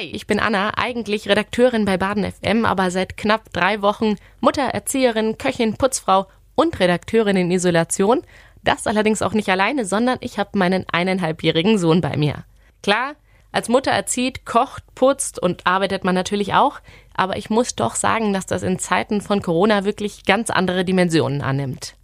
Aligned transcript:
Hi, 0.00 0.06
ich 0.14 0.26
bin 0.26 0.40
Anna, 0.40 0.78
eigentlich 0.78 1.28
Redakteurin 1.28 1.84
bei 1.84 1.98
Baden 1.98 2.24
FM, 2.24 2.64
aber 2.64 2.90
seit 2.90 3.18
knapp 3.18 3.52
drei 3.52 3.82
Wochen 3.82 4.16
Mutter, 4.40 4.62
Erzieherin, 4.62 5.36
Köchin, 5.36 5.76
Putzfrau 5.76 6.26
und 6.54 6.80
Redakteurin 6.80 7.36
in 7.36 7.50
Isolation. 7.50 8.22
Das 8.64 8.86
allerdings 8.86 9.20
auch 9.20 9.34
nicht 9.34 9.50
alleine, 9.50 9.84
sondern 9.84 10.16
ich 10.22 10.38
habe 10.38 10.56
meinen 10.56 10.86
eineinhalbjährigen 10.90 11.76
Sohn 11.76 12.00
bei 12.00 12.16
mir. 12.16 12.44
Klar, 12.82 13.12
als 13.52 13.68
Mutter 13.68 13.90
erzieht, 13.90 14.46
kocht, 14.46 14.84
putzt 14.94 15.38
und 15.38 15.66
arbeitet 15.66 16.02
man 16.02 16.14
natürlich 16.14 16.54
auch, 16.54 16.80
aber 17.14 17.36
ich 17.36 17.50
muss 17.50 17.76
doch 17.76 17.94
sagen, 17.94 18.32
dass 18.32 18.46
das 18.46 18.62
in 18.62 18.78
Zeiten 18.78 19.20
von 19.20 19.42
Corona 19.42 19.84
wirklich 19.84 20.24
ganz 20.24 20.48
andere 20.48 20.86
Dimensionen 20.86 21.42
annimmt. 21.42 21.94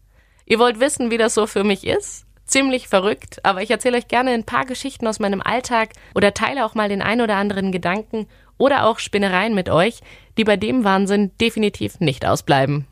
Ihr 0.45 0.59
wollt 0.59 0.81
wissen, 0.81 1.11
wie 1.11 1.19
das 1.19 1.33
so 1.33 1.47
für 1.47 1.65
mich 1.65 1.87
ist? 1.87 2.26
Ziemlich 2.47 2.89
verrückt, 2.89 3.45
aber 3.45 3.63
ich 3.63 3.71
erzähle 3.71 3.99
euch 3.99 4.09
gerne 4.09 4.31
ein 4.31 4.45
paar 4.45 4.65
Geschichten 4.65 5.07
aus 5.07 5.19
meinem 5.19 5.43
Alltag 5.43 5.91
oder 6.15 6.35
teile 6.35 6.65
auch 6.65 6.75
mal 6.75 6.89
den 6.89 7.03
ein 7.03 7.21
oder 7.21 7.37
anderen 7.37 7.73
Gedanken 7.73 8.27
oder 8.59 8.87
auch 8.87 8.99
Spinnereien 8.99 9.55
mit 9.55 9.69
euch, 9.69 10.01
die 10.39 10.45
bei 10.45 10.57
dem 10.57 10.85
Wahnsinn 10.85 11.33
definitiv 11.41 12.01
nicht 12.01 12.25
ausbleiben. 12.25 12.87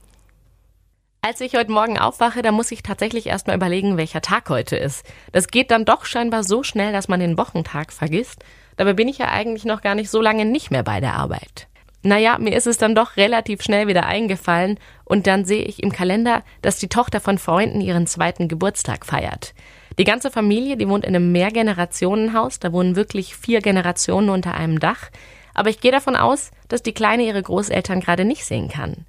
Als 1.22 1.40
ich 1.40 1.56
heute 1.56 1.72
Morgen 1.72 1.98
aufwache, 1.98 2.42
da 2.42 2.52
muss 2.52 2.70
ich 2.70 2.82
tatsächlich 2.82 3.28
erstmal 3.28 3.56
überlegen, 3.56 3.96
welcher 3.96 4.20
Tag 4.20 4.50
heute 4.50 4.76
ist. 4.76 5.06
Das 5.32 5.48
geht 5.48 5.70
dann 5.70 5.86
doch 5.86 6.04
scheinbar 6.04 6.44
so 6.44 6.62
schnell, 6.62 6.92
dass 6.92 7.08
man 7.08 7.18
den 7.18 7.38
Wochentag 7.38 7.94
vergisst. 7.94 8.44
Dabei 8.76 8.92
bin 8.92 9.08
ich 9.08 9.18
ja 9.18 9.30
eigentlich 9.30 9.64
noch 9.64 9.80
gar 9.80 9.94
nicht 9.94 10.10
so 10.10 10.20
lange 10.20 10.44
nicht 10.44 10.70
mehr 10.70 10.82
bei 10.82 11.00
der 11.00 11.14
Arbeit. 11.14 11.68
Naja, 12.06 12.36
mir 12.38 12.54
ist 12.54 12.66
es 12.66 12.76
dann 12.76 12.94
doch 12.94 13.16
relativ 13.16 13.62
schnell 13.62 13.86
wieder 13.88 14.04
eingefallen 14.04 14.78
und 15.06 15.26
dann 15.26 15.46
sehe 15.46 15.64
ich 15.64 15.82
im 15.82 15.90
Kalender, 15.90 16.42
dass 16.60 16.76
die 16.76 16.88
Tochter 16.88 17.18
von 17.18 17.38
Freunden 17.38 17.80
ihren 17.80 18.06
zweiten 18.06 18.46
Geburtstag 18.46 19.06
feiert. 19.06 19.54
Die 19.96 20.04
ganze 20.04 20.30
Familie, 20.30 20.76
die 20.76 20.86
wohnt 20.86 21.06
in 21.06 21.16
einem 21.16 21.32
Mehrgenerationenhaus, 21.32 22.58
da 22.58 22.72
wohnen 22.74 22.94
wirklich 22.94 23.34
vier 23.34 23.62
Generationen 23.62 24.28
unter 24.28 24.52
einem 24.52 24.80
Dach. 24.80 25.08
Aber 25.54 25.70
ich 25.70 25.80
gehe 25.80 25.92
davon 25.92 26.14
aus, 26.14 26.50
dass 26.68 26.82
die 26.82 26.92
Kleine 26.92 27.22
ihre 27.22 27.42
Großeltern 27.42 28.00
gerade 28.00 28.26
nicht 28.26 28.44
sehen 28.44 28.68
kann. 28.68 29.06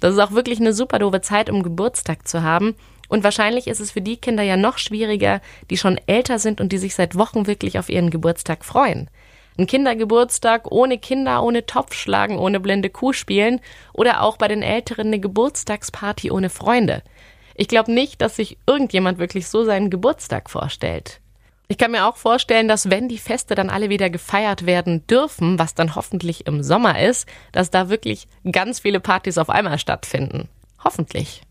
Das 0.00 0.14
ist 0.14 0.20
auch 0.20 0.30
wirklich 0.30 0.58
eine 0.58 0.72
super 0.72 0.98
doofe 0.98 1.20
Zeit, 1.20 1.50
um 1.50 1.62
Geburtstag 1.62 2.26
zu 2.26 2.42
haben. 2.42 2.76
Und 3.08 3.24
wahrscheinlich 3.24 3.66
ist 3.66 3.80
es 3.80 3.90
für 3.90 4.00
die 4.00 4.16
Kinder 4.16 4.42
ja 4.42 4.56
noch 4.56 4.78
schwieriger, 4.78 5.42
die 5.68 5.76
schon 5.76 6.00
älter 6.06 6.38
sind 6.38 6.62
und 6.62 6.72
die 6.72 6.78
sich 6.78 6.94
seit 6.94 7.14
Wochen 7.14 7.46
wirklich 7.46 7.78
auf 7.78 7.90
ihren 7.90 8.08
Geburtstag 8.08 8.64
freuen. 8.64 9.10
Ein 9.58 9.66
Kindergeburtstag 9.66 10.70
ohne 10.70 10.98
Kinder, 10.98 11.42
ohne 11.42 11.66
Topf 11.66 11.92
schlagen, 11.92 12.38
ohne 12.38 12.60
blinde 12.60 12.90
Kuh 12.90 13.12
spielen 13.12 13.60
oder 13.92 14.22
auch 14.22 14.36
bei 14.36 14.46
den 14.46 14.62
Älteren 14.62 15.08
eine 15.08 15.18
Geburtstagsparty 15.18 16.30
ohne 16.30 16.48
Freunde. 16.48 17.02
Ich 17.56 17.66
glaube 17.66 17.90
nicht, 17.90 18.22
dass 18.22 18.36
sich 18.36 18.56
irgendjemand 18.68 19.18
wirklich 19.18 19.48
so 19.48 19.64
seinen 19.64 19.90
Geburtstag 19.90 20.48
vorstellt. 20.48 21.20
Ich 21.66 21.76
kann 21.76 21.90
mir 21.90 22.06
auch 22.06 22.16
vorstellen, 22.16 22.68
dass 22.68 22.88
wenn 22.88 23.08
die 23.08 23.18
Feste 23.18 23.56
dann 23.56 23.68
alle 23.68 23.90
wieder 23.90 24.10
gefeiert 24.10 24.64
werden 24.64 25.04
dürfen, 25.08 25.58
was 25.58 25.74
dann 25.74 25.96
hoffentlich 25.96 26.46
im 26.46 26.62
Sommer 26.62 27.02
ist, 27.02 27.28
dass 27.50 27.70
da 27.70 27.88
wirklich 27.88 28.28
ganz 28.50 28.78
viele 28.78 29.00
Partys 29.00 29.38
auf 29.38 29.50
einmal 29.50 29.80
stattfinden. 29.80 30.48
Hoffentlich. 30.84 31.42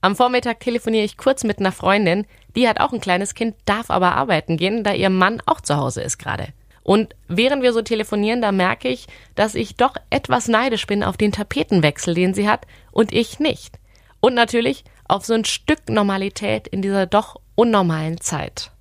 Am 0.00 0.14
Vormittag 0.14 0.60
telefoniere 0.60 1.04
ich 1.04 1.16
kurz 1.16 1.42
mit 1.42 1.58
einer 1.58 1.72
Freundin, 1.72 2.26
die 2.54 2.68
hat 2.68 2.78
auch 2.80 2.92
ein 2.92 3.00
kleines 3.00 3.34
Kind, 3.34 3.56
darf 3.64 3.90
aber 3.90 4.14
arbeiten 4.14 4.56
gehen, 4.56 4.84
da 4.84 4.92
ihr 4.92 5.10
Mann 5.10 5.42
auch 5.46 5.60
zu 5.60 5.76
Hause 5.76 6.00
ist 6.00 6.18
gerade. 6.18 6.48
Und 6.82 7.14
während 7.28 7.62
wir 7.62 7.72
so 7.72 7.82
telefonieren, 7.82 8.42
da 8.42 8.52
merke 8.52 8.88
ich, 8.88 9.06
dass 9.34 9.54
ich 9.54 9.76
doch 9.76 9.94
etwas 10.10 10.48
neidisch 10.48 10.86
bin 10.86 11.04
auf 11.04 11.16
den 11.16 11.32
Tapetenwechsel, 11.32 12.14
den 12.14 12.34
sie 12.34 12.48
hat 12.48 12.66
und 12.90 13.12
ich 13.12 13.38
nicht. 13.38 13.78
Und 14.20 14.34
natürlich 14.34 14.84
auf 15.06 15.24
so 15.24 15.34
ein 15.34 15.44
Stück 15.44 15.88
Normalität 15.88 16.66
in 16.66 16.82
dieser 16.82 17.06
doch 17.06 17.36
unnormalen 17.54 18.20
Zeit. 18.20 18.72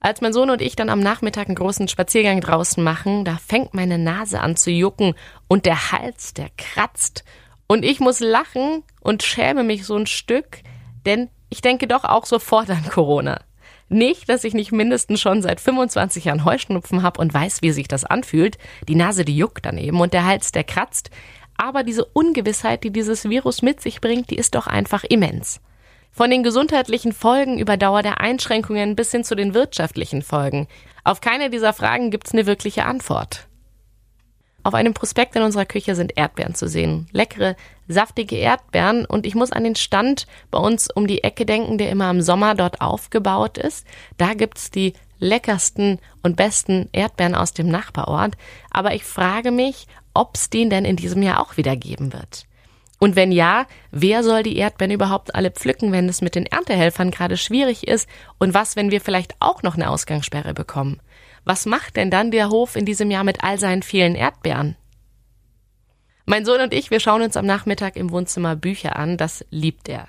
Als 0.00 0.20
mein 0.20 0.32
Sohn 0.32 0.50
und 0.50 0.62
ich 0.62 0.76
dann 0.76 0.88
am 0.88 1.00
Nachmittag 1.00 1.48
einen 1.48 1.56
großen 1.56 1.88
Spaziergang 1.88 2.40
draußen 2.40 2.82
machen, 2.82 3.24
da 3.24 3.38
fängt 3.44 3.74
meine 3.74 3.98
Nase 3.98 4.40
an 4.40 4.56
zu 4.56 4.70
jucken 4.70 5.14
und 5.48 5.66
der 5.66 5.90
Hals, 5.90 6.32
der 6.34 6.48
kratzt. 6.56 7.24
Und 7.66 7.84
ich 7.84 7.98
muss 7.98 8.20
lachen 8.20 8.84
und 9.00 9.22
schäme 9.24 9.64
mich 9.64 9.84
so 9.84 9.96
ein 9.96 10.06
Stück, 10.06 10.58
denn 11.04 11.28
ich 11.48 11.60
denke 11.60 11.86
doch 11.88 12.04
auch 12.04 12.26
sofort 12.26 12.70
an 12.70 12.84
Corona. 12.88 13.40
Nicht, 13.88 14.28
dass 14.28 14.44
ich 14.44 14.54
nicht 14.54 14.72
mindestens 14.72 15.20
schon 15.20 15.42
seit 15.42 15.60
25 15.60 16.24
Jahren 16.24 16.44
Heuschnupfen 16.44 17.02
habe 17.02 17.20
und 17.20 17.32
weiß, 17.32 17.62
wie 17.62 17.70
sich 17.70 17.86
das 17.86 18.04
anfühlt. 18.04 18.58
Die 18.88 18.96
Nase, 18.96 19.24
die 19.24 19.36
juckt 19.36 19.64
daneben 19.64 20.00
und 20.00 20.12
der 20.12 20.26
Hals, 20.26 20.50
der 20.50 20.64
kratzt. 20.64 21.10
Aber 21.56 21.84
diese 21.84 22.04
Ungewissheit, 22.04 22.82
die 22.84 22.90
dieses 22.90 23.28
Virus 23.28 23.62
mit 23.62 23.80
sich 23.80 24.00
bringt, 24.00 24.30
die 24.30 24.36
ist 24.36 24.54
doch 24.54 24.66
einfach 24.66 25.04
immens. 25.04 25.60
Von 26.10 26.30
den 26.30 26.42
gesundheitlichen 26.42 27.12
Folgen 27.12 27.58
über 27.58 27.76
Dauer 27.76 28.02
der 28.02 28.20
Einschränkungen 28.20 28.96
bis 28.96 29.10
hin 29.10 29.22
zu 29.22 29.34
den 29.34 29.54
wirtschaftlichen 29.54 30.22
Folgen. 30.22 30.66
Auf 31.04 31.20
keine 31.20 31.50
dieser 31.50 31.72
Fragen 31.72 32.10
gibt's 32.10 32.32
eine 32.32 32.46
wirkliche 32.46 32.86
Antwort. 32.86 33.46
Auf 34.66 34.74
einem 34.74 34.94
Prospekt 34.94 35.36
in 35.36 35.42
unserer 35.42 35.64
Küche 35.64 35.94
sind 35.94 36.18
Erdbeeren 36.18 36.56
zu 36.56 36.66
sehen. 36.66 37.06
Leckere, 37.12 37.54
saftige 37.86 38.34
Erdbeeren. 38.34 39.06
Und 39.06 39.24
ich 39.24 39.36
muss 39.36 39.52
an 39.52 39.62
den 39.62 39.76
Stand 39.76 40.26
bei 40.50 40.58
uns 40.58 40.90
um 40.90 41.06
die 41.06 41.22
Ecke 41.22 41.46
denken, 41.46 41.78
der 41.78 41.88
immer 41.88 42.10
im 42.10 42.20
Sommer 42.20 42.56
dort 42.56 42.80
aufgebaut 42.80 43.58
ist. 43.58 43.86
Da 44.16 44.34
gibt's 44.34 44.72
die 44.72 44.94
leckersten 45.20 46.00
und 46.24 46.34
besten 46.34 46.88
Erdbeeren 46.90 47.36
aus 47.36 47.52
dem 47.52 47.68
Nachbarort. 47.68 48.34
Aber 48.72 48.92
ich 48.92 49.04
frage 49.04 49.52
mich, 49.52 49.86
ob's 50.14 50.50
den 50.50 50.68
denn 50.68 50.84
in 50.84 50.96
diesem 50.96 51.22
Jahr 51.22 51.40
auch 51.40 51.56
wieder 51.56 51.76
geben 51.76 52.12
wird. 52.12 52.42
Und 52.98 53.14
wenn 53.14 53.30
ja, 53.30 53.66
wer 53.92 54.24
soll 54.24 54.42
die 54.42 54.56
Erdbeeren 54.56 54.90
überhaupt 54.90 55.32
alle 55.36 55.52
pflücken, 55.52 55.92
wenn 55.92 56.08
es 56.08 56.22
mit 56.22 56.34
den 56.34 56.46
Erntehelfern 56.46 57.12
gerade 57.12 57.36
schwierig 57.36 57.86
ist? 57.86 58.08
Und 58.38 58.52
was, 58.52 58.74
wenn 58.74 58.90
wir 58.90 59.00
vielleicht 59.00 59.36
auch 59.38 59.62
noch 59.62 59.76
eine 59.76 59.90
Ausgangssperre 59.90 60.54
bekommen? 60.54 60.98
Was 61.46 61.64
macht 61.64 61.94
denn 61.94 62.10
dann 62.10 62.32
der 62.32 62.50
Hof 62.50 62.74
in 62.74 62.84
diesem 62.84 63.08
Jahr 63.08 63.22
mit 63.22 63.44
all 63.44 63.60
seinen 63.60 63.84
vielen 63.84 64.16
Erdbeeren? 64.16 64.74
Mein 66.24 66.44
Sohn 66.44 66.60
und 66.60 66.74
ich, 66.74 66.90
wir 66.90 66.98
schauen 66.98 67.22
uns 67.22 67.36
am 67.36 67.46
Nachmittag 67.46 67.94
im 67.94 68.10
Wohnzimmer 68.10 68.56
Bücher 68.56 68.96
an, 68.96 69.16
das 69.16 69.44
liebt 69.50 69.88
er. 69.88 70.08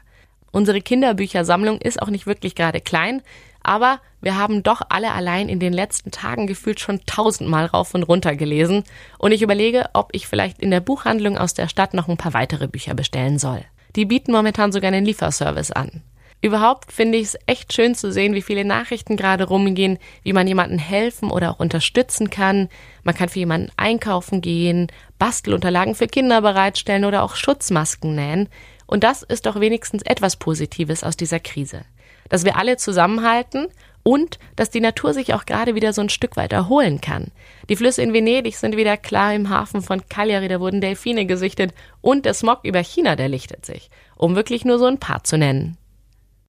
Unsere 0.51 0.81
Kinderbüchersammlung 0.81 1.79
ist 1.79 2.01
auch 2.01 2.09
nicht 2.09 2.25
wirklich 2.25 2.55
gerade 2.55 2.81
klein, 2.81 3.21
aber 3.61 4.01
wir 4.19 4.35
haben 4.35 4.63
doch 4.63 4.81
alle 4.89 5.11
allein 5.11 5.47
in 5.47 5.59
den 5.59 5.73
letzten 5.73 6.09
Tagen 6.09 6.47
gefühlt 6.47 6.79
schon 6.79 7.01
tausendmal 7.05 7.67
rauf 7.67 7.93
und 7.93 8.01
runter 8.01 8.35
gelesen 8.35 8.83
und 9.19 9.31
ich 9.31 9.43
überlege, 9.43 9.91
ob 9.93 10.09
ich 10.13 10.25
vielleicht 10.25 10.59
in 10.59 10.71
der 10.71 10.79
Buchhandlung 10.79 11.37
aus 11.37 11.53
der 11.53 11.67
Stadt 11.67 11.93
noch 11.93 12.07
ein 12.07 12.17
paar 12.17 12.33
weitere 12.33 12.67
Bücher 12.67 12.95
bestellen 12.95 13.37
soll. 13.37 13.63
Die 13.95 14.05
bieten 14.05 14.31
momentan 14.31 14.71
sogar 14.71 14.87
einen 14.87 15.05
Lieferservice 15.05 15.71
an. 15.71 16.01
Überhaupt 16.39 16.91
finde 16.91 17.17
ich 17.17 17.25
es 17.25 17.37
echt 17.47 17.73
schön 17.73 17.95
zu 17.95 18.11
sehen, 18.11 18.35
wie 18.35 18.43
viele 18.43 18.63
Nachrichten 18.63 19.17
gerade 19.17 19.45
rumgehen, 19.45 19.97
wie 20.21 20.33
man 20.33 20.47
jemanden 20.47 20.77
helfen 20.77 21.31
oder 21.31 21.51
auch 21.51 21.59
unterstützen 21.59 22.29
kann. 22.29 22.69
Man 23.03 23.15
kann 23.15 23.29
für 23.29 23.39
jemanden 23.39 23.71
einkaufen 23.75 24.41
gehen, 24.41 24.87
Bastelunterlagen 25.17 25.95
für 25.95 26.07
Kinder 26.07 26.41
bereitstellen 26.41 27.05
oder 27.05 27.23
auch 27.23 27.35
Schutzmasken 27.35 28.15
nähen. 28.15 28.49
Und 28.85 29.03
das 29.03 29.23
ist 29.23 29.47
doch 29.47 29.59
wenigstens 29.59 30.03
etwas 30.03 30.35
Positives 30.35 31.03
aus 31.03 31.17
dieser 31.17 31.39
Krise. 31.39 31.81
Dass 32.29 32.45
wir 32.45 32.55
alle 32.55 32.77
zusammenhalten 32.77 33.67
und 34.03 34.37
dass 34.55 34.69
die 34.69 34.79
Natur 34.79 35.13
sich 35.13 35.33
auch 35.33 35.45
gerade 35.45 35.73
wieder 35.73 35.91
so 35.91 36.01
ein 36.01 36.09
Stück 36.09 36.37
weit 36.37 36.53
erholen 36.53 37.01
kann. 37.01 37.31
Die 37.67 37.75
Flüsse 37.75 38.03
in 38.03 38.13
Venedig 38.13 38.55
sind 38.57 38.77
wieder 38.77 38.95
klar 38.95 39.33
im 39.33 39.49
Hafen 39.49 39.81
von 39.81 40.07
Cagliari, 40.07 40.47
da 40.47 40.59
wurden 40.59 40.81
Delfine 40.81 41.25
gesichtet 41.25 41.73
und 41.99 42.25
der 42.25 42.33
Smog 42.33 42.59
über 42.63 42.79
China, 42.79 43.15
der 43.15 43.27
lichtet 43.27 43.65
sich, 43.65 43.89
um 44.15 44.35
wirklich 44.35 44.63
nur 44.63 44.77
so 44.77 44.85
ein 44.85 44.99
paar 44.99 45.23
zu 45.23 45.37
nennen. 45.37 45.77